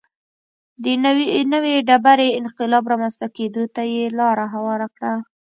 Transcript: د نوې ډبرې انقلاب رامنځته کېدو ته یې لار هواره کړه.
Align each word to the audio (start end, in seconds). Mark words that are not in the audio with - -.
د 0.83 0.85
نوې 1.53 1.75
ډبرې 1.87 2.29
انقلاب 2.39 2.83
رامنځته 2.91 3.27
کېدو 3.37 3.63
ته 3.75 3.81
یې 3.93 4.03
لار 4.19 4.37
هواره 4.53 4.87
کړه. 4.97 5.13